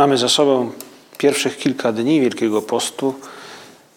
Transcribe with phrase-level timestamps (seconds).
[0.00, 0.70] Mamy za sobą
[1.18, 3.14] pierwszych kilka dni Wielkiego Postu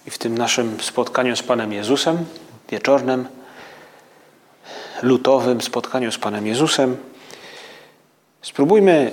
[0.08, 2.26] i w tym naszym spotkaniu z Panem Jezusem,
[2.70, 3.28] wieczornym,
[5.02, 6.98] lutowym spotkaniu z Panem Jezusem,
[8.42, 9.12] spróbujmy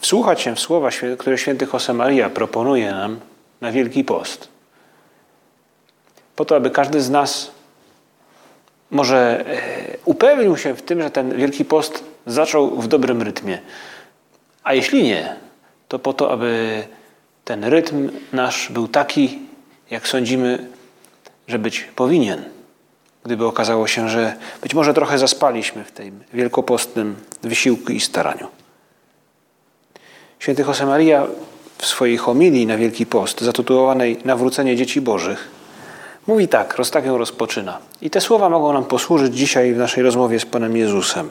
[0.00, 3.20] wsłuchać się w słowa, które święty Josemaria proponuje nam
[3.60, 4.48] na Wielki Post.
[6.36, 7.50] Po to, aby każdy z nas
[8.90, 13.58] może e, upewnił się w tym, że ten Wielki Post zaczął w dobrym rytmie.
[14.64, 15.45] A jeśli nie,
[15.88, 16.82] to po to, aby
[17.44, 19.38] ten rytm nasz był taki,
[19.90, 20.68] jak sądzimy,
[21.48, 22.44] że być powinien.
[23.24, 28.48] Gdyby okazało się, że być może trochę zaspaliśmy w tym wielkopostnym wysiłku i staraniu.
[30.38, 31.26] Święty Josemaria
[31.78, 35.48] w swojej homilii na Wielki Post, zatytułowanej Nawrócenie Dzieci Bożych,
[36.26, 37.78] mówi tak, roz, tak ją rozpoczyna.
[38.02, 41.30] I te słowa mogą nam posłużyć dzisiaj w naszej rozmowie z Panem Jezusem.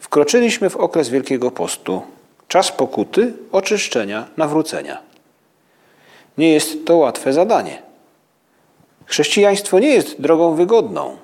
[0.00, 2.02] Wkroczyliśmy w okres Wielkiego Postu,
[2.48, 4.98] czas pokuty, oczyszczenia, nawrócenia.
[6.38, 7.82] Nie jest to łatwe zadanie.
[9.06, 11.16] Chrześcijaństwo nie jest drogą wygodną.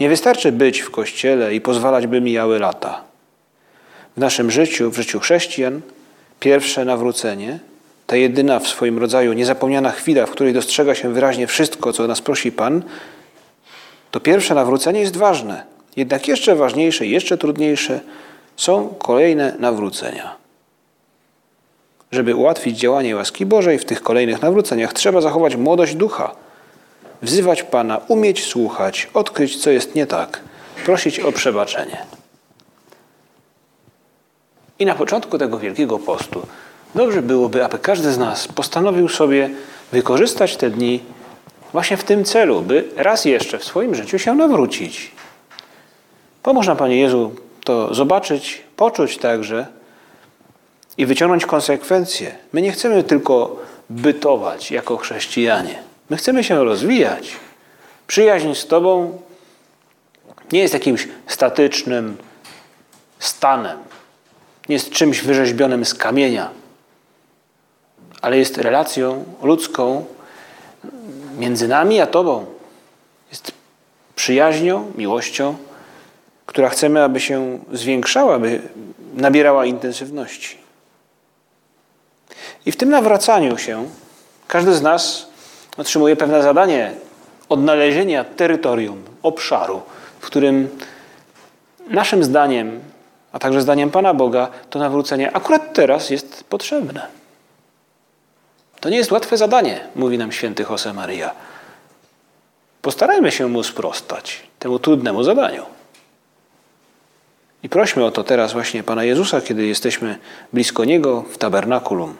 [0.00, 3.04] Nie wystarczy być w kościele i pozwalać, by mijały lata.
[4.16, 5.80] W naszym życiu, w życiu chrześcijan,
[6.40, 7.58] pierwsze nawrócenie,
[8.06, 12.20] ta jedyna w swoim rodzaju niezapomniana chwila, w której dostrzega się wyraźnie wszystko, co nas
[12.20, 12.82] prosi Pan,
[14.10, 15.64] to pierwsze nawrócenie jest ważne.
[15.96, 18.00] Jednak jeszcze ważniejsze, jeszcze trudniejsze
[18.60, 20.36] są kolejne nawrócenia.
[22.12, 26.34] Żeby ułatwić działanie łaski Bożej w tych kolejnych nawróceniach, trzeba zachować młodość ducha,
[27.22, 30.40] wzywać Pana, umieć słuchać, odkryć, co jest nie tak,
[30.84, 32.06] prosić o przebaczenie.
[34.78, 36.46] I na początku tego Wielkiego Postu
[36.94, 39.50] dobrze byłoby, aby każdy z nas postanowił sobie
[39.92, 41.00] wykorzystać te dni
[41.72, 45.10] właśnie w tym celu, by raz jeszcze w swoim życiu się nawrócić.
[46.42, 47.32] Pomóż nam, Panie Jezu,
[47.64, 49.66] to zobaczyć, poczuć także
[50.98, 52.36] i wyciągnąć konsekwencje.
[52.52, 53.56] My nie chcemy tylko
[53.90, 55.82] bytować jako chrześcijanie.
[56.10, 57.36] My chcemy się rozwijać.
[58.06, 59.18] Przyjaźń z Tobą
[60.52, 62.16] nie jest jakimś statycznym
[63.18, 63.78] stanem,
[64.68, 66.50] nie jest czymś wyrzeźbionym z kamienia,
[68.22, 70.04] ale jest relacją ludzką
[71.38, 72.46] między nami a Tobą.
[73.30, 73.52] Jest
[74.16, 75.56] przyjaźnią, miłością,
[76.50, 78.62] która chcemy, aby się zwiększała, aby
[79.14, 80.58] nabierała intensywności.
[82.66, 83.88] I w tym nawracaniu się
[84.48, 85.26] każdy z nas
[85.76, 86.92] otrzymuje pewne zadanie
[87.48, 89.82] odnalezienia terytorium, obszaru,
[90.20, 90.68] w którym
[91.88, 92.80] naszym zdaniem,
[93.32, 97.06] a także zdaniem Pana Boga, to nawrócenie akurat teraz jest potrzebne.
[98.80, 101.30] To nie jest łatwe zadanie, mówi nam święty Jose Maria.
[102.82, 105.79] Postarajmy się mu sprostać, temu trudnemu zadaniu.
[107.62, 110.18] I prośmy o to teraz właśnie Pana Jezusa, kiedy jesteśmy
[110.52, 112.16] blisko Niego w tabernakulum.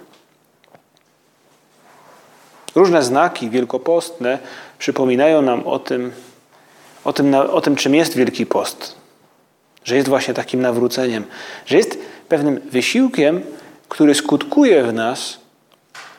[2.75, 4.39] Różne znaki wielkopostne
[4.79, 6.13] przypominają nam o tym,
[7.05, 8.95] o tym, o tym, czym jest Wielki Post.
[9.85, 11.25] Że jest właśnie takim nawróceniem,
[11.67, 13.43] że jest pewnym wysiłkiem,
[13.89, 15.39] który skutkuje w nas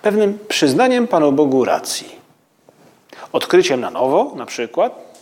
[0.01, 2.15] pewnym przyznaniem Panu Bogu racji.
[3.31, 5.15] Odkryciem na nowo, na przykład,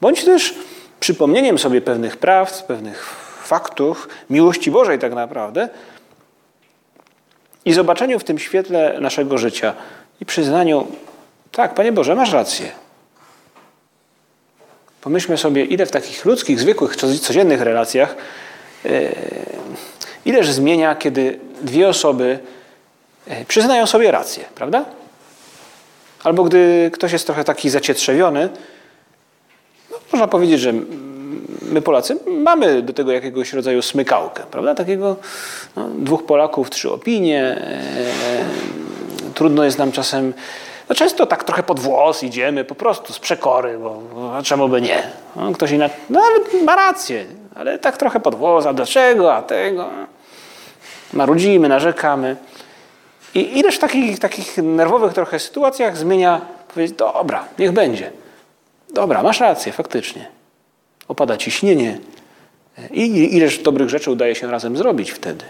[0.00, 0.54] bądź też
[1.00, 5.68] przypomnieniem sobie pewnych prawd, pewnych faktów miłości Bożej tak naprawdę
[7.64, 9.74] i zobaczeniu w tym świetle naszego życia
[10.20, 10.86] i przyznaniu,
[11.52, 12.72] tak, Panie Boże, masz rację.
[15.00, 18.16] Pomyślmy sobie, ile w takich ludzkich, zwykłych, codziennych relacjach,
[18.84, 19.14] yy,
[20.24, 22.38] ileż zmienia, kiedy dwie osoby
[23.26, 24.84] yy, przyznają sobie rację, prawda?
[26.24, 28.48] Albo gdy ktoś jest trochę taki zacietrzewiony,
[29.90, 30.72] no, można powiedzieć, że
[31.70, 34.74] my Polacy mamy do tego jakiegoś rodzaju smykałkę, prawda?
[34.74, 35.16] Takiego
[35.76, 37.42] no, dwóch Polaków, trzy opinie.
[37.42, 40.34] E, trudno jest nam czasem,
[40.88, 44.80] no często tak trochę pod włos idziemy, po prostu z przekory, bo, bo czemu by
[44.80, 45.02] nie?
[45.36, 47.24] No, ktoś inaczej, no ale ma rację,
[47.54, 49.88] ale tak trochę pod włos, a dlaczego, a tego.
[51.12, 52.36] Marudzimy, narzekamy.
[53.34, 56.40] I ileż takich, takich nerwowych trochę sytuacjach zmienia
[56.74, 58.10] powiedzieć, dobra, niech będzie.
[58.90, 60.43] Dobra, masz rację, faktycznie
[61.08, 61.98] opada ciśnienie
[62.90, 65.44] i ileż dobrych rzeczy udaje się razem zrobić wtedy.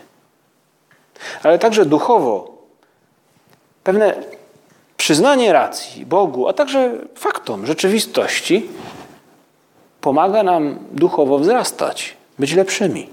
[1.43, 2.55] ale także duchowo.
[3.85, 4.15] Pewne
[4.97, 8.69] przyznanie racji Bogu, a także faktom, rzeczywistości
[10.01, 13.09] pomaga nam duchowo wzrastać, być lepszymi.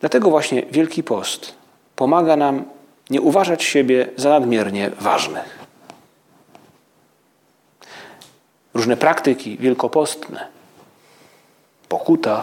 [0.00, 1.54] Dlatego właśnie Wielki Post
[1.96, 2.64] pomaga nam
[3.10, 5.58] nie uważać siebie za nadmiernie ważnych.
[8.74, 10.46] Różne praktyki wielkopostne,
[11.88, 12.42] pokuta,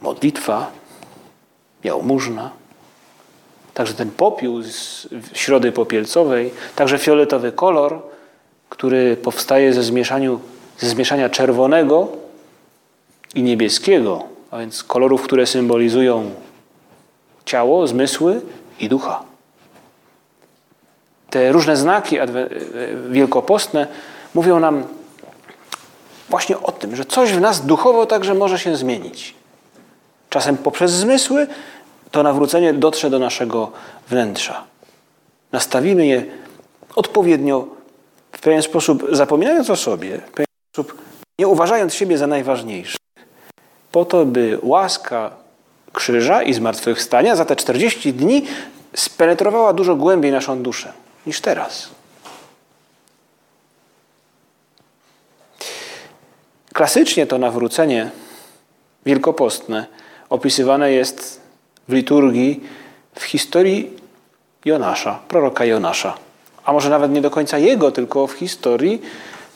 [0.00, 0.70] modlitwa,
[1.84, 2.50] jałmużna,
[3.74, 8.02] także ten popiół z środy popielcowej, także fioletowy kolor,
[8.68, 10.40] który powstaje ze, zmieszaniu,
[10.78, 12.08] ze zmieszania czerwonego
[13.34, 16.30] i niebieskiego, a więc kolorów, które symbolizują
[17.44, 18.40] ciało, zmysły
[18.80, 19.22] i ducha.
[21.30, 22.16] Te różne znaki
[23.10, 23.86] wielkopostne
[24.34, 24.84] mówią nam
[26.32, 29.34] właśnie o tym, że coś w nas duchowo także może się zmienić.
[30.30, 31.46] Czasem poprzez zmysły
[32.10, 33.72] to nawrócenie dotrze do naszego
[34.08, 34.64] wnętrza.
[35.52, 36.24] Nastawimy je
[36.96, 37.66] odpowiednio,
[38.32, 41.02] w pewien sposób zapominając o sobie, w pewien sposób
[41.38, 42.98] nie uważając siebie za najważniejszy,
[43.92, 45.30] po to, by łaska
[45.92, 48.46] krzyża i zmartwychwstania za te 40 dni
[48.94, 50.92] spenetrowała dużo głębiej naszą duszę
[51.26, 51.88] niż teraz.
[56.82, 58.10] Klasycznie to nawrócenie
[59.06, 59.86] wielkopostne
[60.30, 61.40] opisywane jest
[61.88, 62.60] w liturgii
[63.14, 63.90] w historii
[64.64, 66.14] Jonasza, proroka Jonasza.
[66.64, 69.02] A może nawet nie do końca jego, tylko w historii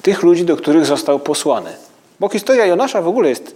[0.03, 1.71] tych ludzi, do których został posłany.
[2.21, 3.55] Bo historia Jonasza w ogóle jest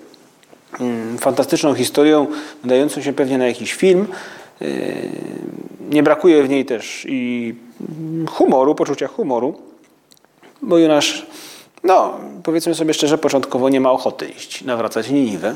[0.81, 2.27] mm, fantastyczną historią,
[2.65, 4.07] nadającą się pewnie na jakiś film.
[4.61, 4.69] Yy,
[5.91, 7.55] nie brakuje w niej też i
[8.29, 9.59] humoru, poczucia humoru,
[10.63, 11.27] bo Jonasz,
[11.85, 15.55] no powiedzmy sobie szczerze, początkowo nie ma ochoty iść, nawracać Niniwę.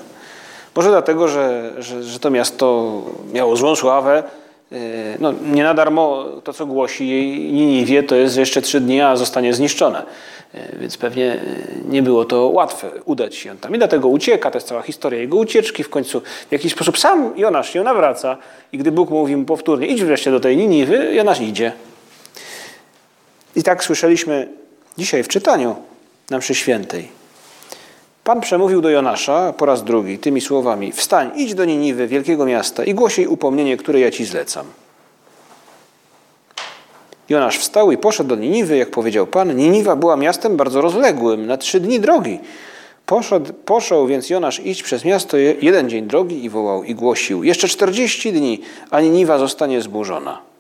[0.77, 2.93] Może dlatego, że, że, że to miasto
[3.33, 4.23] miało złą sławę.
[4.73, 4.77] E,
[5.19, 9.01] no, nie na darmo to, co głosi jej Niniwie, to jest, że jeszcze trzy dni,
[9.01, 10.03] a zostanie zniszczone.
[10.55, 11.39] E, więc pewnie e,
[11.89, 13.75] nie było to łatwe udać się tam.
[13.75, 15.83] I dlatego ucieka, to jest cała historia jego ucieczki.
[15.83, 18.37] W końcu w jakiś sposób sam Jonasz się nawraca.
[18.73, 21.73] I gdy Bóg mówi mu powtórnie, idź wreszcie do tej Niniwy, Jonasz idzie.
[23.57, 24.49] I tak słyszeliśmy
[24.99, 25.77] dzisiaj w czytaniu
[26.31, 27.09] na mszy świętej.
[28.25, 32.85] Pan przemówił do Jonasza po raz drugi tymi słowami: Wstań, idź do Niniwy, wielkiego miasta,
[32.85, 34.67] i głoś jej upomnienie, które ja ci zlecam.
[37.29, 39.57] Jonasz wstał i poszedł do Niniwy, jak powiedział Pan.
[39.57, 42.39] Niniwa była miastem bardzo rozległym, na trzy dni drogi.
[43.07, 47.69] Poszedł, poszedł więc Jonasz iść przez miasto jeden dzień drogi i wołał i głosił: Jeszcze
[47.69, 48.61] czterdzieści dni,
[48.91, 50.54] a Niniwa zostanie zburzona.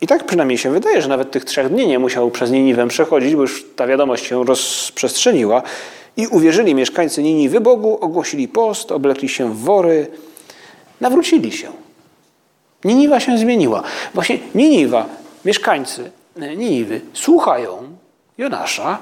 [0.00, 3.34] I tak przynajmniej się wydaje, że nawet tych trzech dni nie musiał przez Niniwę przechodzić,
[3.34, 5.62] bo już ta wiadomość się rozprzestrzeniła.
[6.16, 10.06] I uwierzyli mieszkańcy Niniwy Bogu, ogłosili post, oblekli się w wory,
[11.00, 11.72] nawrócili się.
[12.84, 13.82] Niniwa się zmieniła.
[14.14, 15.06] Właśnie Niniwa,
[15.44, 17.96] mieszkańcy Niniwy słuchają
[18.38, 18.98] Jonasza,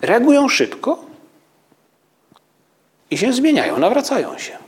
[0.00, 0.98] reagują szybko
[3.10, 4.58] i się zmieniają, nawracają się.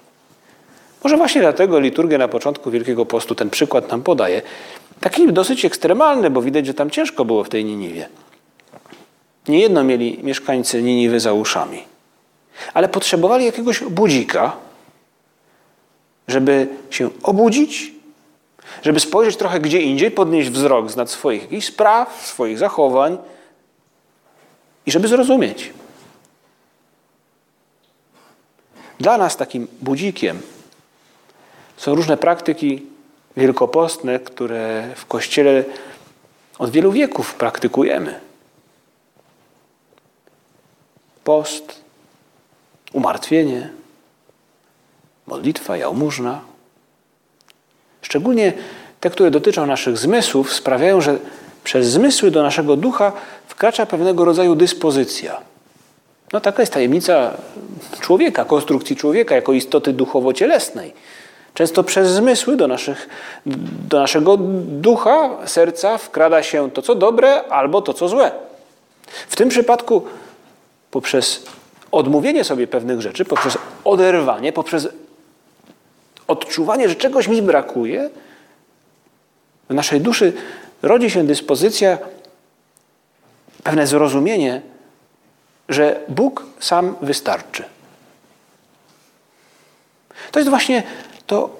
[1.04, 4.42] Może właśnie dlatego liturgia na początku Wielkiego Postu ten przykład nam podaje.
[5.00, 8.08] Taki dosyć ekstremalny, bo widać, że tam ciężko było w tej Niniwie.
[9.48, 11.84] Niejedno mieli mieszkańcy Niniwy za uszami.
[12.74, 14.56] Ale potrzebowali jakiegoś budzika,
[16.28, 17.92] żeby się obudzić,
[18.82, 23.18] żeby spojrzeć trochę gdzie indziej, podnieść wzrok z nad swoich jakichś spraw, swoich zachowań
[24.86, 25.72] i żeby zrozumieć.
[29.00, 30.53] Dla nas takim budzikiem
[31.76, 32.86] są różne praktyki
[33.36, 35.64] wielkopostne, które w Kościele
[36.58, 38.20] od wielu wieków praktykujemy.
[41.24, 41.80] Post,
[42.92, 43.70] umartwienie,
[45.26, 46.40] modlitwa, jałmużna.
[48.02, 48.52] Szczególnie
[49.00, 51.18] te, które dotyczą naszych zmysłów, sprawiają, że
[51.64, 53.12] przez zmysły do naszego ducha
[53.48, 55.40] wkracza pewnego rodzaju dyspozycja.
[56.32, 57.36] No taka jest tajemnica
[58.00, 60.92] człowieka, konstrukcji człowieka jako istoty duchowo-cielesnej.
[61.54, 63.08] Często przez zmysły do, naszych,
[63.88, 68.32] do naszego ducha, serca wkrada się to, co dobre, albo to, co złe.
[69.28, 70.04] W tym przypadku
[70.90, 71.44] poprzez
[71.92, 74.88] odmówienie sobie pewnych rzeczy, poprzez oderwanie, poprzez
[76.28, 78.10] odczuwanie, że czegoś mi brakuje,
[79.70, 80.32] w naszej duszy
[80.82, 81.98] rodzi się dyspozycja,
[83.62, 84.62] pewne zrozumienie,
[85.68, 87.64] że Bóg sam wystarczy.
[90.32, 90.82] To jest właśnie
[91.26, 91.56] to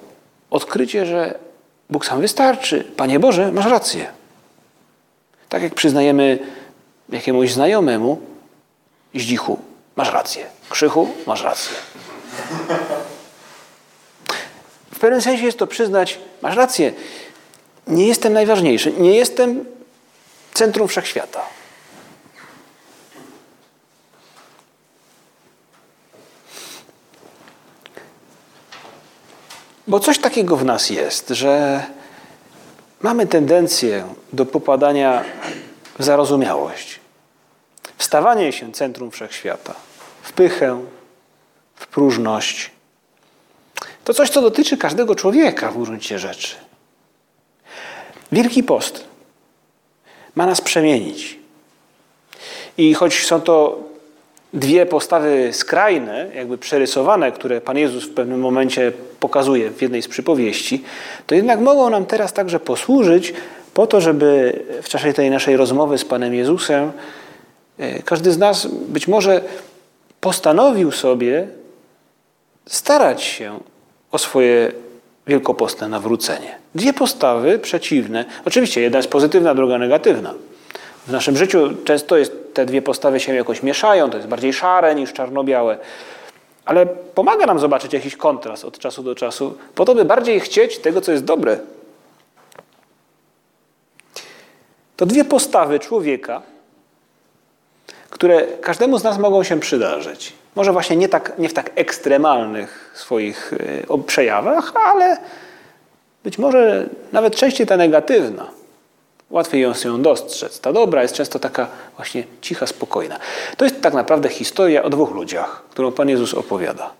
[0.49, 1.39] odkrycie, że
[1.89, 2.83] Bóg sam wystarczy.
[2.97, 4.07] Panie Boże, masz rację.
[5.49, 6.39] Tak jak przyznajemy
[7.09, 8.21] jakiemuś znajomemu,
[9.15, 9.59] Zdzichu,
[9.95, 10.45] masz rację.
[10.69, 11.75] Krzychu, masz rację.
[14.91, 16.93] W pewnym sensie jest to przyznać, masz rację,
[17.87, 19.65] nie jestem najważniejszy, nie jestem
[20.53, 21.41] centrum wszechświata.
[29.87, 31.83] Bo coś takiego w nas jest, że
[33.01, 35.23] mamy tendencję do popadania
[35.99, 36.99] w zarozumiałość,
[37.97, 39.73] w stawanie się centrum wszechświata,
[40.21, 40.85] w pychę,
[41.75, 42.71] w próżność.
[44.03, 46.55] To coś, co dotyczy każdego człowieka w gruncie rzeczy.
[48.31, 49.03] Wielki Post
[50.35, 51.39] ma nas przemienić.
[52.77, 53.79] I choć są to
[54.55, 60.07] dwie postawy skrajne, jakby przerysowane, które Pan Jezus w pewnym momencie pokazuje w jednej z
[60.07, 60.83] przypowieści,
[61.27, 63.33] to jednak mogą nam teraz także posłużyć
[63.73, 66.91] po to, żeby w czasie tej naszej rozmowy z Panem Jezusem
[67.77, 69.41] e, każdy z nas być może
[70.21, 71.47] postanowił sobie
[72.65, 73.59] starać się
[74.11, 74.71] o swoje
[75.27, 76.55] wielkopostne nawrócenie.
[76.75, 78.25] Dwie postawy przeciwne.
[78.45, 80.33] Oczywiście jedna jest pozytywna, druga negatywna.
[81.07, 84.95] W naszym życiu często jest, te dwie postawy się jakoś mieszają, to jest bardziej szare
[84.95, 85.77] niż czarno-białe.
[86.65, 90.77] Ale pomaga nam zobaczyć jakiś kontrast od czasu do czasu, po to, by bardziej chcieć
[90.77, 91.59] tego, co jest dobre.
[94.97, 96.41] To dwie postawy człowieka,
[98.09, 100.33] które każdemu z nas mogą się przydarzyć.
[100.55, 103.53] Może właśnie nie, tak, nie w tak ekstremalnych swoich
[103.89, 105.17] e, przejawach, ale
[106.23, 108.54] być może nawet częściej ta negatywna.
[109.35, 110.59] Łatwiej ją się dostrzec.
[110.59, 113.19] Ta dobra jest często taka właśnie cicha, spokojna.
[113.57, 116.91] To jest tak naprawdę historia o dwóch ludziach, którą Pan Jezus opowiada.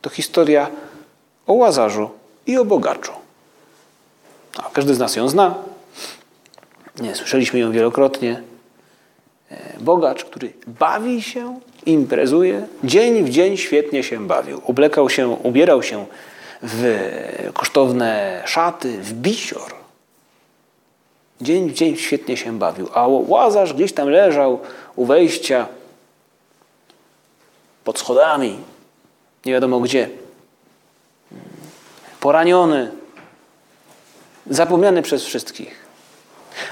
[0.00, 0.70] To historia
[1.46, 2.10] o łazarzu
[2.46, 3.12] i o bogaczu.
[4.56, 5.54] A każdy z nas ją zna.
[7.00, 8.42] Nie, słyszeliśmy ją wielokrotnie.
[9.50, 14.62] E, bogacz, który bawi się, imprezuje, dzień w dzień świetnie się bawił.
[14.64, 16.06] Ublekał się, ubierał się
[16.62, 19.79] w kosztowne szaty, w bisior.
[21.40, 22.88] Dzień w dzień świetnie się bawił.
[22.94, 24.60] A łazarz gdzieś tam leżał
[24.96, 25.66] u wejścia,
[27.84, 28.58] pod schodami,
[29.46, 30.08] nie wiadomo gdzie.
[32.20, 32.90] Poraniony,
[34.50, 35.86] zapomniany przez wszystkich.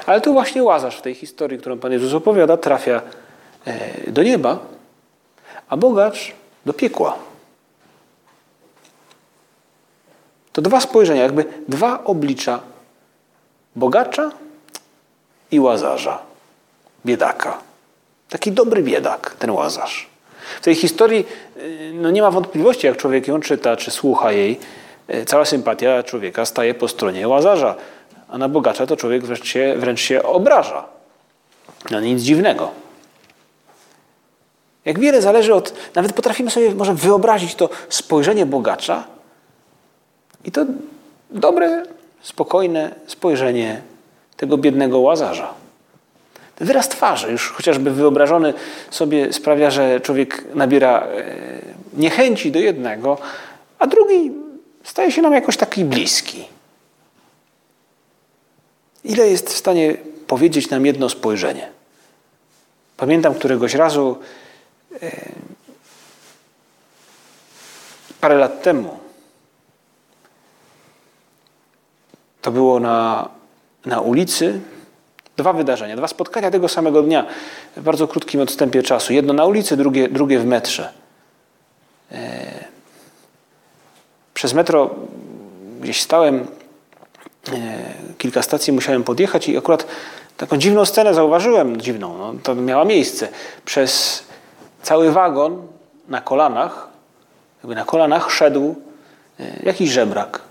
[0.07, 3.03] Ale tu właśnie łazarz w tej historii, którą Pan Jezus opowiada, trafia
[3.65, 4.59] e, do nieba,
[5.69, 6.33] a bogacz
[6.67, 7.17] do piekła.
[10.53, 12.61] To dwa spojrzenia, jakby dwa oblicza
[13.77, 14.31] bogacza
[15.51, 16.19] i łazarza,
[17.07, 17.59] biedaka.
[18.29, 20.07] Taki dobry biedak, ten łazarz.
[20.61, 21.27] W tej historii
[21.57, 24.61] y, no nie ma wątpliwości, jak człowiek ją czyta czy słucha jej,
[25.11, 27.75] y, cała sympatia człowieka staje po stronie łazarza,
[28.29, 30.85] a na bogacza to człowiek wręcz się, wręcz się obraża.
[31.91, 32.71] No nic dziwnego.
[34.85, 39.05] Jak wiele zależy od, nawet potrafimy sobie może wyobrazić to spojrzenie bogacza
[40.45, 40.65] i to
[41.31, 41.83] dobre,
[42.23, 43.83] spokojne spojrzenie
[44.39, 45.55] tego biednego łazarza.
[46.61, 48.55] Wyraz twarzy, już chociażby wyobrażony
[48.91, 51.25] sobie sprawia, że człowiek nabiera e,
[51.93, 53.19] niechęci do jednego,
[53.79, 54.33] a drugi
[54.85, 56.45] staje się nam jakoś taki bliski.
[59.05, 61.69] Ile jest w stanie powiedzieć nam jedno spojrzenie?
[62.97, 64.19] Pamiętam któregoś razu,
[65.03, 65.11] e,
[68.21, 68.99] parę lat temu,
[72.43, 73.29] to było na
[73.87, 74.61] na ulicy
[75.37, 77.27] dwa wydarzenia, dwa spotkania tego samego dnia
[77.77, 79.13] w bardzo krótkim odstępie czasu.
[79.13, 80.93] Jedno na ulicy, drugie, drugie w metrze.
[82.13, 82.47] E,
[84.35, 84.91] przez metro
[85.81, 86.47] gdzieś stałem,
[87.53, 87.55] e,
[88.19, 89.87] kilka stacji musiałem podjechać i akurat
[90.37, 93.29] taką dziwną scenę zauważyłem, dziwną, no, to miała miejsce.
[93.65, 94.23] Przez
[94.83, 95.67] cały wagon
[96.09, 96.89] na kolanach,
[97.63, 98.75] jakby na kolanach szedł
[99.41, 100.48] e, jakiś żebrak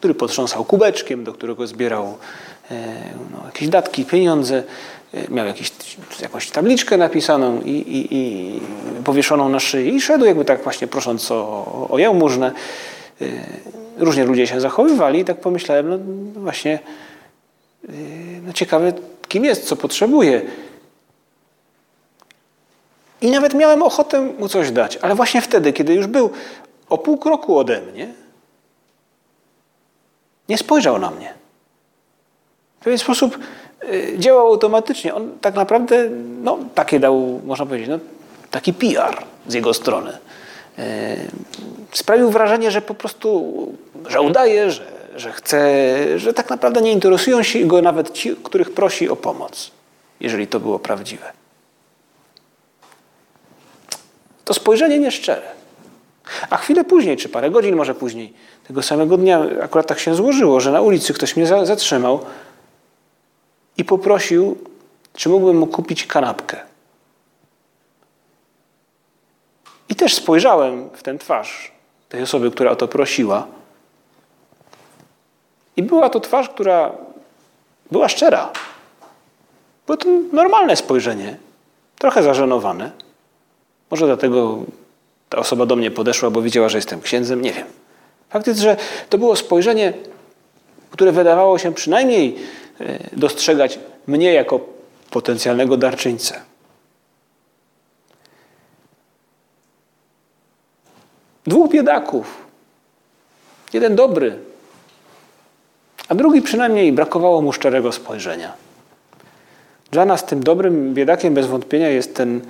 [0.00, 2.18] który potrząsał kubeczkiem, do którego zbierał
[2.70, 2.84] e,
[3.32, 4.62] no, jakieś datki, pieniądze,
[5.14, 5.72] e, miał jakiś,
[6.22, 8.60] jakąś tabliczkę napisaną i, i, i
[9.04, 12.52] powieszoną na szyi i szedł jakby tak właśnie prosząc o, o jałmużnę.
[13.20, 13.26] E,
[13.98, 15.98] różnie ludzie się zachowywali i tak pomyślałem, no
[16.40, 16.78] właśnie
[18.46, 18.92] no ciekawe
[19.28, 20.42] kim jest, co potrzebuje.
[23.20, 26.30] I nawet miałem ochotę mu coś dać, ale właśnie wtedy, kiedy już był
[26.88, 28.19] o pół kroku ode mnie,
[30.50, 31.34] nie spojrzał na mnie.
[32.80, 33.38] W pewien sposób
[33.84, 35.14] y, działał automatycznie.
[35.14, 36.08] On tak naprawdę,
[36.42, 37.98] no, takie dał, można powiedzieć, no,
[38.50, 40.10] taki PR z jego strony.
[40.78, 40.82] Y,
[41.92, 43.52] sprawił wrażenie, że po prostu,
[44.08, 44.84] że udaje, że,
[45.16, 45.58] że chce,
[46.18, 49.70] że tak naprawdę nie interesują się go nawet ci, których prosi o pomoc,
[50.20, 51.32] jeżeli to było prawdziwe.
[54.44, 55.60] To spojrzenie nieszczere.
[56.50, 58.32] A chwilę później, czy parę godzin może później,
[58.70, 62.20] tego samego dnia akurat tak się złożyło, że na ulicy ktoś mnie zatrzymał
[63.76, 64.58] i poprosił,
[65.14, 66.60] czy mógłbym mu kupić kanapkę.
[69.88, 71.72] I też spojrzałem w tę twarz
[72.08, 73.46] tej osoby, która o to prosiła.
[75.76, 76.92] I była to twarz, która
[77.90, 78.52] była szczera.
[79.86, 81.36] Było to normalne spojrzenie,
[81.98, 82.90] trochę zażenowane.
[83.90, 84.58] Może dlatego
[85.28, 87.79] ta osoba do mnie podeszła, bo widziała, że jestem księdzem, nie wiem.
[88.30, 88.76] Fakt jest, że
[89.08, 89.92] to było spojrzenie,
[90.90, 92.36] które wydawało się przynajmniej
[92.80, 94.60] e, dostrzegać mnie jako
[95.10, 96.40] potencjalnego darczyńcę.
[101.46, 102.44] Dwóch biedaków.
[103.72, 104.38] Jeden dobry,
[106.08, 108.52] a drugi przynajmniej brakowało mu szczerego spojrzenia.
[109.90, 112.40] Dla nas tym dobrym biedakiem bez wątpienia jest ten,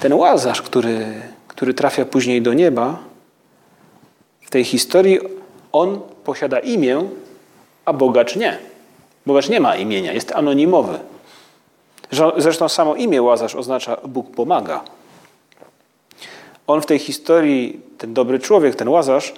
[0.00, 1.06] ten łazarz, który,
[1.48, 3.07] który trafia później do nieba.
[4.48, 5.18] W tej historii
[5.72, 7.02] on posiada imię,
[7.84, 8.58] a bogacz nie.
[9.26, 10.98] Bogacz nie ma imienia, jest anonimowy.
[12.36, 14.84] Zresztą samo imię Łazarz oznacza Bóg pomaga.
[16.66, 19.34] On w tej historii, ten dobry człowiek, ten Łazarz,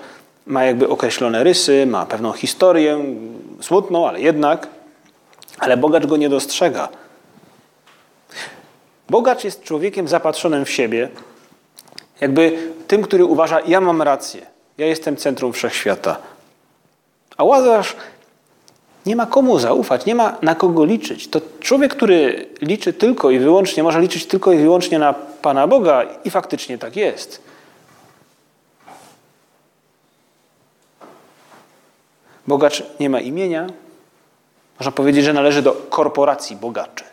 [0.46, 3.04] ma jakby określone rysy, ma pewną historię,
[3.60, 4.68] smutną, ale jednak,
[5.58, 6.88] ale bogacz go nie dostrzega.
[9.08, 11.08] Bogacz jest człowiekiem zapatrzonym w siebie,
[12.20, 14.46] jakby tym, który uważa, ja mam rację,
[14.80, 16.16] ja jestem centrum wszechświata.
[17.36, 17.96] A Łazarz
[19.06, 21.28] nie ma komu zaufać, nie ma na kogo liczyć.
[21.28, 26.02] To człowiek, który liczy tylko i wyłącznie, może liczyć tylko i wyłącznie na Pana Boga
[26.24, 27.42] i faktycznie tak jest.
[32.46, 33.66] Bogacz nie ma imienia.
[34.78, 37.04] Można powiedzieć, że należy do korporacji bogaczy.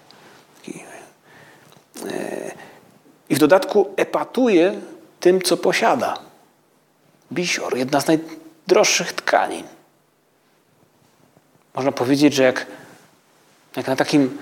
[2.06, 2.52] E,
[3.30, 4.82] I w dodatku epatuje
[5.20, 6.27] tym, co posiada.
[7.32, 9.64] Bisior, jedna z najdroższych tkanin.
[11.76, 12.66] Można powiedzieć, że jak,
[13.76, 14.38] jak na takim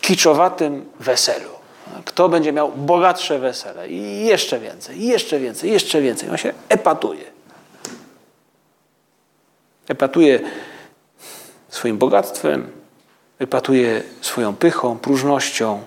[0.00, 1.50] kiczowatym weselu.
[2.04, 6.30] Kto będzie miał bogatsze wesele i jeszcze więcej, i jeszcze więcej, jeszcze więcej.
[6.30, 7.24] On się epatuje.
[9.88, 10.40] Epatuje
[11.68, 12.70] swoim bogactwem,
[13.38, 15.82] epatuje swoją pychą, próżnością,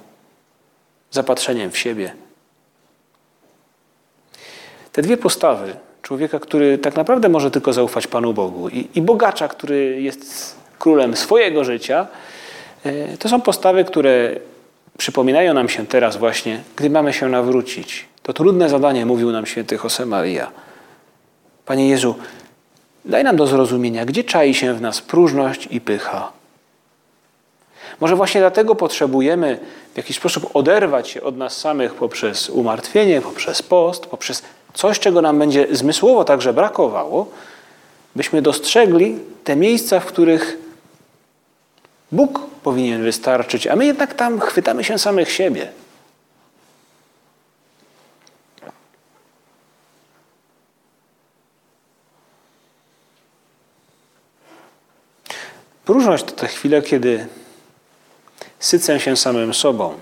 [1.11, 2.15] zapatrzeniem w siebie.
[4.91, 5.75] Te dwie postawy
[6.07, 11.15] człowieka, który tak naprawdę może tylko zaufać Panu Bogu i, i bogacza, który jest królem
[11.15, 12.07] swojego życia,
[12.83, 14.35] e, to są postawy, które
[14.97, 18.05] przypominają nam się teraz właśnie, gdy mamy się nawrócić.
[18.23, 20.51] To trudne zadanie mówił nam święty Josemaria.
[21.65, 22.15] Panie Jezu,
[23.05, 26.31] daj nam do zrozumienia, gdzie czai się w nas próżność i pycha.
[27.99, 29.59] Może właśnie dlatego potrzebujemy
[29.93, 34.43] w jakiś sposób oderwać się od nas samych poprzez umartwienie, poprzez post, poprzez
[34.77, 37.27] coś, czego nam będzie zmysłowo także brakowało,
[38.15, 40.57] byśmy dostrzegli te miejsca, w których
[42.11, 45.71] Bóg powinien wystarczyć, a my jednak tam chwytamy się samych siebie.
[55.85, 57.27] Próżność to te chwile, kiedy
[58.59, 59.93] sycę się samym sobą.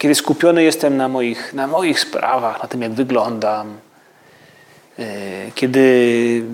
[0.00, 3.78] Kiedy skupiony jestem na moich, na moich sprawach, na tym, jak wyglądam.
[4.98, 5.04] E,
[5.54, 6.44] kiedy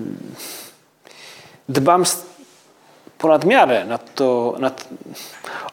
[1.69, 2.03] dbam
[3.17, 4.55] ponad miarę to,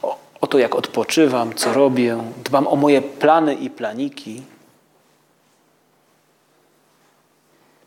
[0.02, 2.18] o, o to, jak odpoczywam, co robię.
[2.44, 4.42] Dbam o moje plany i planiki.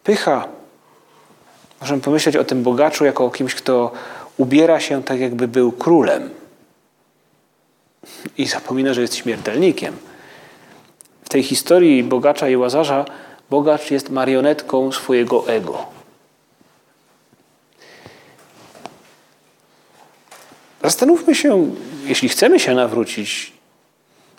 [0.03, 0.47] Pycha.
[1.81, 3.91] Możemy pomyśleć o tym bogaczu jako o kimś, kto
[4.37, 6.36] ubiera się tak, jakby był królem.
[8.37, 9.97] I zapomina, że jest śmiertelnikiem.
[11.23, 13.05] W tej historii bogacza i łazarza
[13.49, 15.85] bogacz jest marionetką swojego ego.
[20.83, 21.71] Zastanówmy się,
[22.05, 23.53] jeśli chcemy się nawrócić,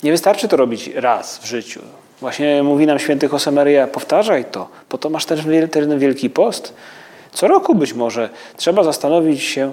[0.02, 1.80] nie wystarczy to robić raz w życiu.
[2.20, 6.74] Właśnie mówi nam święty Josemaria, powtarzaj to, po to masz ten, ten wielki post.
[7.32, 9.72] Co roku być może trzeba zastanowić się,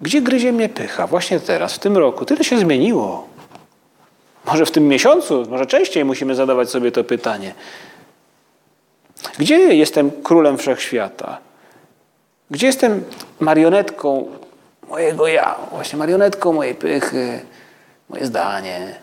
[0.00, 1.06] gdzie gryzie mnie pycha?
[1.06, 2.24] Właśnie teraz, w tym roku.
[2.24, 3.28] Tyle się zmieniło.
[4.44, 7.54] Może w tym miesiącu, może częściej musimy zadawać sobie to pytanie.
[9.38, 11.38] Gdzie jestem królem wszechświata?
[12.50, 13.04] Gdzie jestem
[13.40, 14.28] marionetką
[14.88, 15.56] mojego ja?
[15.70, 17.40] Właśnie marionetką mojej pychy,
[18.08, 18.94] moje zdanie,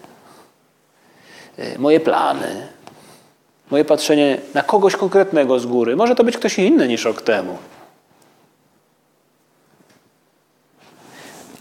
[1.60, 2.68] y, moje plany,
[3.72, 5.96] moje patrzenie na kogoś konkretnego z góry.
[5.96, 7.58] Może to być ktoś inny niż rok temu.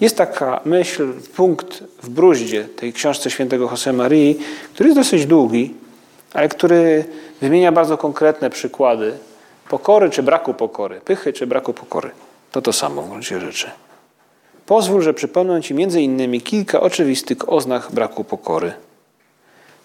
[0.01, 4.39] Jest taka myśl, punkt w bruździe tej książce świętego Jose Marii,
[4.75, 5.75] który jest dosyć długi,
[6.33, 7.05] ale który
[7.41, 9.13] wymienia bardzo konkretne przykłady
[9.69, 12.11] pokory czy braku pokory, pychy czy braku pokory.
[12.53, 13.71] To to samo w gruncie rzeczy.
[14.67, 18.73] Pozwól, że przypomnę Ci między innymi kilka oczywistych oznak braku pokory.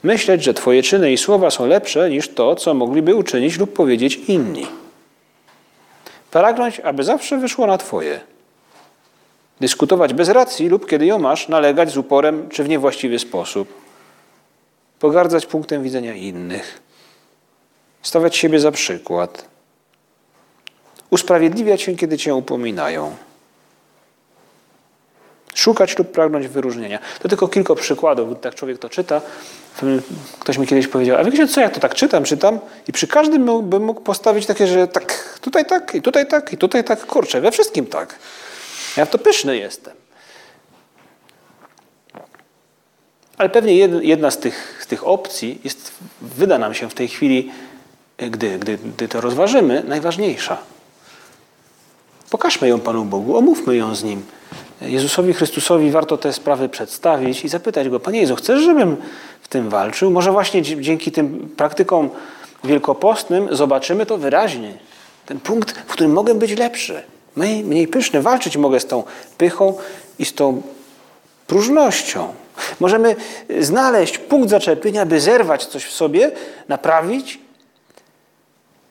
[0.04, 4.16] Myśleć, że Twoje czyny i słowa są lepsze niż to, co mogliby uczynić lub powiedzieć
[4.28, 4.68] inni.
[6.32, 8.20] Pragnąć, aby zawsze wyszło na Twoje.
[9.62, 13.74] Dyskutować bez racji lub kiedy ją masz, nalegać z uporem czy w niewłaściwy sposób.
[15.00, 16.82] Pogardzać punktem widzenia innych.
[18.02, 19.46] Stawiać siebie za przykład.
[21.10, 23.16] Usprawiedliwiać się, kiedy Cię upominają.
[25.56, 27.00] Szukać lub pragnąć wyróżnienia.
[27.20, 29.22] To tylko kilka przykładów, bo tak człowiek to czyta.
[30.40, 33.70] Ktoś mi kiedyś powiedział, a wiecie co, ja to tak czytam, czytam i przy każdym
[33.70, 37.42] bym mógł postawić takie, że tak, tutaj tak, i tutaj tak, i tutaj tak, kurczę,
[37.42, 38.20] we wszystkim tak.
[38.98, 39.94] Ja w to pyszny jestem.
[43.38, 47.52] Ale pewnie jedna z tych, z tych opcji jest, wyda nam się w tej chwili,
[48.18, 50.58] gdy, gdy, gdy to rozważymy, najważniejsza.
[52.30, 54.24] Pokażmy ją Panu Bogu, omówmy ją z Nim.
[54.82, 58.98] Jezusowi Chrystusowi warto te sprawy przedstawić i zapytać Go, Panie Jezu, chcesz, żebym
[59.42, 60.12] w tym walczył?
[60.12, 62.10] Może właśnie dzięki tym praktykom
[62.64, 64.74] wielkopostnym zobaczymy to wyraźnie.
[65.26, 67.04] Ten punkt, w którym mogę być lepszy,
[67.36, 68.22] mniej, mniej pyszny.
[68.22, 69.04] Walczyć mogę z tą
[69.38, 69.78] pychą
[70.20, 70.62] i z tą
[71.48, 72.34] próżnością.
[72.80, 73.16] Możemy
[73.60, 76.32] znaleźć punkt zaczepienia, by zerwać coś w sobie,
[76.68, 77.40] naprawić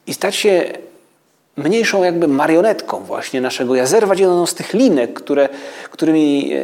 [0.06, 0.72] i stać się
[1.56, 5.48] mniejszą jakby marionetką właśnie naszego ja, zerwać jedną z tych linek, które,
[5.90, 6.58] którymi e,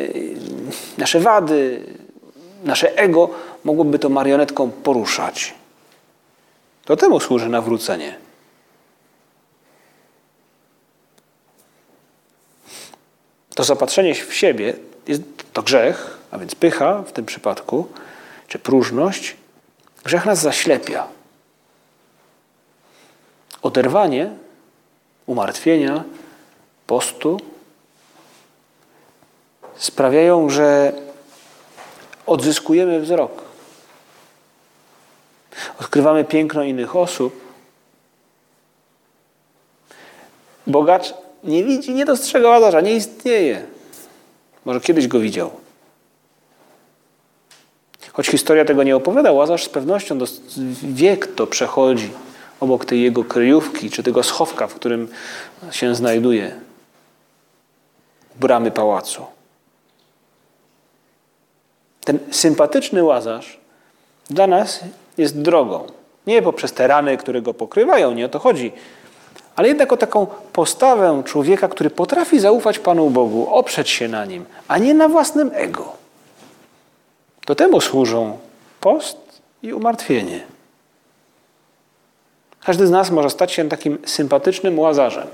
[0.98, 1.80] nasze wady,
[2.64, 3.30] nasze ego
[3.64, 5.54] mogłoby to marionetką poruszać.
[6.84, 8.25] To temu służy nawrócenie.
[13.56, 14.74] To zapatrzenie w siebie
[15.06, 17.88] jest to grzech, a więc pycha w tym przypadku,
[18.48, 19.36] czy próżność.
[20.04, 21.06] Grzech nas zaślepia.
[23.62, 24.30] Oderwanie
[25.26, 26.04] umartwienia,
[26.86, 27.40] postu
[29.76, 30.92] sprawiają, że
[32.26, 33.42] odzyskujemy wzrok.
[35.80, 37.54] Odkrywamy piękno innych osób.
[40.66, 43.66] Bogacz nie widzi, nie dostrzega Łazarza, nie istnieje.
[44.64, 45.50] Może kiedyś go widział.
[48.12, 50.18] Choć historia tego nie opowiada, Łazarz z pewnością
[50.82, 52.10] wiek to przechodzi
[52.60, 55.08] obok tej jego kryjówki, czy tego schowka, w którym
[55.70, 56.60] się znajduje,
[58.40, 59.26] bramy pałacu.
[62.04, 63.58] Ten sympatyczny łazarz
[64.30, 64.80] dla nas
[65.18, 65.86] jest drogą.
[66.26, 68.72] Nie poprzez te rany, które go pokrywają, nie o to chodzi,
[69.56, 74.44] ale jednak o taką postawę człowieka, który potrafi zaufać Panu Bogu, oprzeć się na nim,
[74.68, 75.92] a nie na własnym ego.
[77.46, 78.38] Do temu służą
[78.80, 79.16] post
[79.62, 80.40] i umartwienie.
[82.64, 85.26] Każdy z nas może stać się takim sympatycznym łazarzem.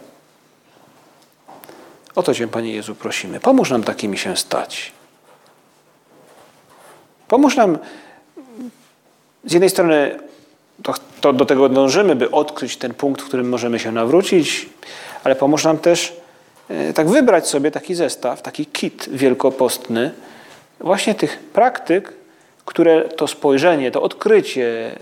[2.14, 3.40] O to Cię, Panie Jezu, prosimy.
[3.40, 4.92] Pomóż nam takimi się stać.
[7.28, 7.78] Pomóż nam
[9.44, 10.18] z jednej strony
[10.82, 14.68] to, to, do tego dążymy, by odkryć ten punkt, w którym możemy się nawrócić,
[15.24, 16.16] ale pomóż nam też
[16.68, 20.10] e, tak wybrać sobie taki zestaw, taki kit wielkopostny,
[20.80, 22.12] właśnie tych praktyk,
[22.64, 24.96] które to spojrzenie, to odkrycie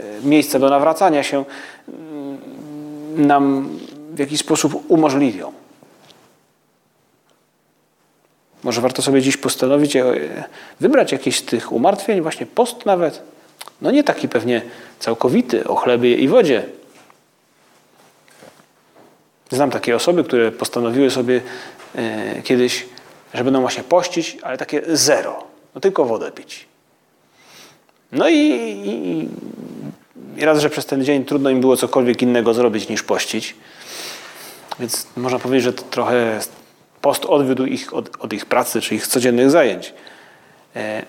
[0.00, 1.44] e, miejsca do nawracania się
[1.88, 2.38] mm,
[3.26, 3.68] nam
[4.10, 5.52] w jakiś sposób umożliwią.
[8.64, 10.04] Może warto sobie dziś postanowić, e,
[10.80, 13.33] wybrać jakieś z tych umartwień, właśnie post nawet.
[13.80, 14.62] No nie taki pewnie
[14.98, 16.66] całkowity, o chlebie i wodzie.
[19.50, 21.40] Znam takie osoby, które postanowiły sobie
[21.94, 22.86] e, kiedyś,
[23.34, 25.44] że będą właśnie pościć, ale takie zero.
[25.74, 26.66] No tylko wodę pić.
[28.12, 29.28] No i, i,
[30.40, 33.54] i raz, że przez ten dzień trudno im było cokolwiek innego zrobić niż pościć.
[34.80, 36.40] Więc można powiedzieć, że to trochę
[37.00, 39.94] post odwiódł ich od, od ich pracy czy ich codziennych zajęć.
[40.76, 41.02] E,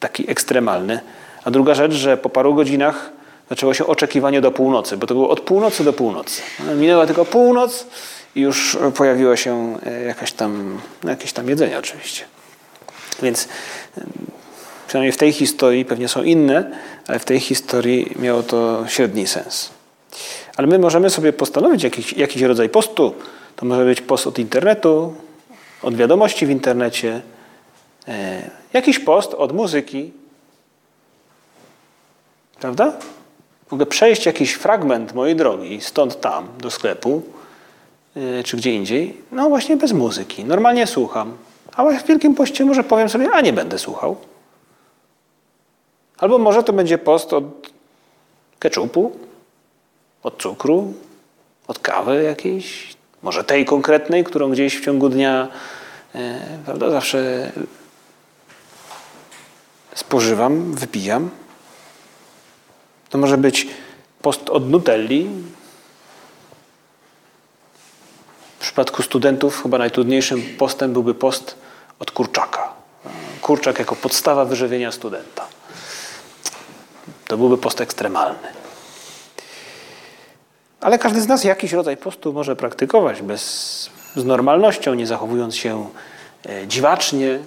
[0.00, 1.00] taki ekstremalny.
[1.46, 3.10] A druga rzecz, że po paru godzinach
[3.50, 6.42] zaczęło się oczekiwanie do północy, bo to było od północy do północy.
[6.76, 7.86] Minęła tylko północ
[8.34, 12.24] i już pojawiło się e, jakaś tam, jakieś tam jedzenie oczywiście.
[13.22, 13.48] Więc
[14.86, 16.70] Przynajmniej w tej historii, pewnie są inne,
[17.06, 19.70] ale w tej historii miało to średni sens.
[20.56, 23.14] Ale my możemy sobie postanowić jakiś, jakiś rodzaj postu.
[23.56, 25.14] To może być post od internetu,
[25.82, 27.20] od wiadomości w internecie,
[28.08, 30.12] e, jakiś post od muzyki.
[32.60, 32.92] Prawda?
[33.70, 37.22] Mogę przejść jakiś fragment mojej drogi stąd tam do sklepu,
[38.16, 40.44] e, czy gdzie indziej, no właśnie bez muzyki.
[40.44, 41.36] Normalnie słucham.
[41.76, 44.16] A w Wielkim Poście może powiem sobie, a nie będę słuchał.
[46.18, 47.44] Albo może to będzie post od
[48.58, 49.12] keczupu,
[50.22, 50.94] od cukru,
[51.68, 55.48] od kawy jakiejś, może tej konkretnej, którą gdzieś w ciągu dnia
[56.14, 57.52] e, prawda, zawsze
[59.94, 61.30] spożywam, wypijam.
[63.16, 63.66] To może być
[64.22, 65.30] post od Nutelli.
[68.58, 71.56] W przypadku studentów chyba najtrudniejszym postem byłby post
[71.98, 72.72] od kurczaka.
[73.42, 75.46] Kurczak jako podstawa wyżywienia studenta.
[77.26, 78.48] To byłby post ekstremalny.
[80.80, 83.42] Ale każdy z nas jakiś rodzaj postu może praktykować bez,
[84.16, 85.88] z normalnością, nie zachowując się
[86.48, 87.38] e, dziwacznie,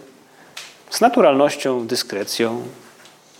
[0.89, 2.63] z naturalnością, dyskrecją.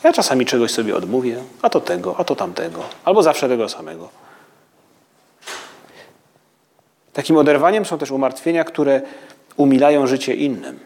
[0.04, 4.10] Ja czasami czegoś sobie odmówię, a to tego, a to tamtego, albo zawsze tego samego.
[7.14, 9.02] Takim oderwaniem są też umartwienia, które
[9.58, 10.80] umilają życie innym.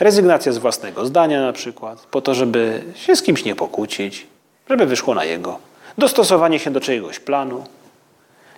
[0.00, 4.26] Rezygnacja z własnego zdania na przykład, po to, żeby się z kimś nie pokłócić,
[4.70, 5.58] żeby wyszło na jego.
[5.98, 7.64] Dostosowanie się do czyjegoś planu.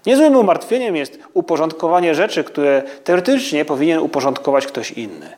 [0.06, 5.36] Niezłym umartwieniem jest uporządkowanie rzeczy, które teoretycznie powinien uporządkować ktoś inny.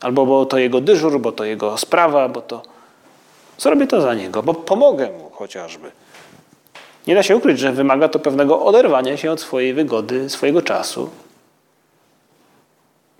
[0.00, 2.62] Albo bo to jego dyżur, bo to jego sprawa, bo to.
[3.58, 5.90] Zrobię to za niego, bo pomogę mu chociażby.
[7.06, 11.10] Nie da się ukryć, że wymaga to pewnego oderwania się od swojej wygody, swojego czasu.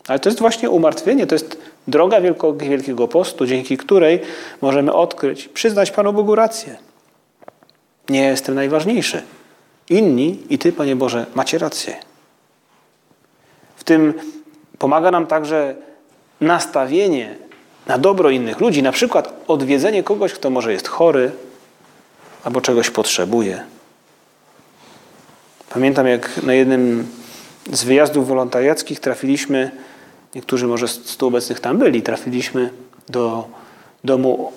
[0.08, 2.20] Ale to jest właśnie umartwienie, to jest droga
[2.56, 4.20] Wielkiego Postu, dzięki której
[4.60, 6.76] możemy odkryć, przyznać Panu Bogu rację.
[8.08, 9.22] Nie jestem najważniejszy.
[9.90, 11.96] Inni i Ty, Panie Boże, macie rację.
[13.76, 14.14] W tym
[14.78, 15.74] pomaga nam także
[16.40, 17.34] nastawienie
[17.86, 21.32] na dobro innych ludzi, na przykład odwiedzenie kogoś, kto może jest chory
[22.44, 23.64] albo czegoś potrzebuje.
[25.68, 27.08] Pamiętam, jak na jednym
[27.72, 29.70] z wyjazdów wolontariackich trafiliśmy,
[30.34, 32.70] niektórzy może z tu obecnych tam byli, trafiliśmy
[33.08, 33.48] do
[34.04, 34.52] domu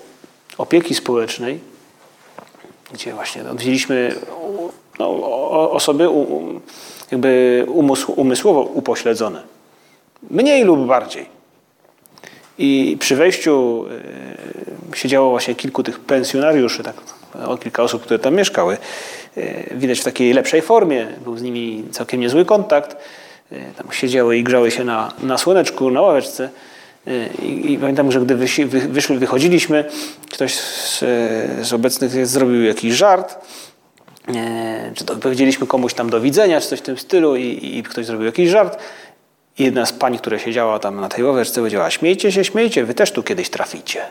[0.58, 1.60] opieki społecznej,
[2.92, 4.14] gdzie właśnie odwiedziliśmy
[4.98, 5.10] no,
[5.70, 6.08] osoby
[7.10, 7.64] jakby
[8.16, 9.42] umysłowo upośledzone.
[10.30, 11.33] Mniej lub bardziej.
[12.58, 13.84] I przy wejściu
[14.92, 16.94] e, siedziało właśnie kilku tych pensjonariuszy, tak,
[17.44, 18.76] o kilka osób, które tam mieszkały.
[19.36, 22.96] E, widać w takiej lepszej formie, był z nimi całkiem niezły kontakt.
[23.52, 26.48] E, tam siedziały i grzały się na, na słoneczku, na ławeczce.
[27.42, 29.84] I, I, pamiętam, że gdy wysi, wy, wyszli, wychodziliśmy,
[30.30, 30.98] ktoś z,
[31.62, 33.38] z, obecnych zrobił jakiś żart,
[34.94, 38.06] czy to powiedzieliśmy komuś tam do widzenia, czy coś w tym stylu i, i ktoś
[38.06, 38.78] zrobił jakiś żart
[39.58, 42.94] i jedna z pań, która siedziała tam na tej ławeczce, powiedziała: Śmiejcie się, śmiejcie, wy
[42.94, 44.02] też tu kiedyś traficie.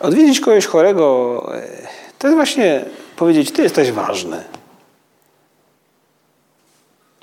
[0.00, 1.62] Odwiedzić kogoś chorego e,
[2.18, 2.84] to jest właśnie
[3.16, 4.44] powiedzieć: Ty jesteś ważny.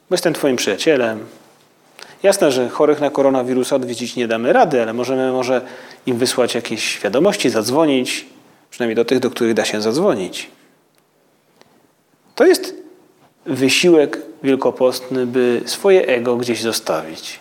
[0.09, 1.25] Bo jestem Twoim przyjacielem.
[2.23, 5.61] Jasne, że chorych na koronawirusa odwiedzić nie damy rady, ale możemy może
[6.05, 8.25] im wysłać jakieś wiadomości, zadzwonić,
[8.69, 10.49] Przynajmniej do tych, do których da się zadzwonić.
[12.35, 12.75] To jest
[13.45, 17.39] wysiłek wielkopostny, by swoje ego gdzieś zostawić.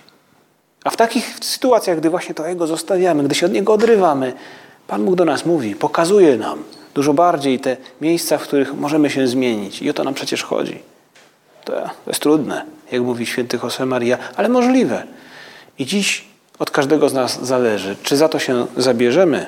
[0.84, 4.32] A w takich sytuacjach, gdy właśnie to ego zostawiamy, gdy się od niego odrywamy,
[4.86, 9.28] Pan Bóg do nas mówi, pokazuje nam dużo bardziej te miejsca, w których możemy się
[9.28, 9.82] zmienić.
[9.82, 10.78] I o to nam przecież chodzi.
[11.64, 15.02] To, jest trudne, jak mówi święty Jose Maria, ale możliwe.
[15.78, 16.24] I dziś
[16.58, 19.46] od każdego z nas zależy, czy za to się zabierzemy,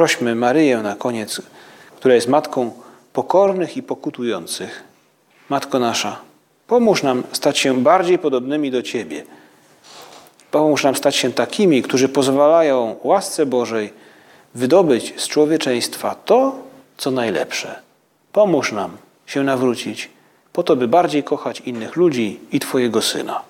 [0.00, 1.42] Prośmy Maryję na koniec,
[1.96, 2.70] która jest matką
[3.12, 4.84] pokornych i pokutujących.
[5.48, 6.18] Matko nasza,
[6.66, 9.24] pomóż nam stać się bardziej podobnymi do Ciebie.
[10.50, 13.92] Pomóż nam stać się takimi, którzy pozwalają łasce Bożej
[14.54, 16.58] wydobyć z człowieczeństwa to,
[16.96, 17.80] co najlepsze.
[18.32, 20.10] Pomóż nam się nawrócić,
[20.52, 23.49] po to, by bardziej kochać innych ludzi i Twojego Syna.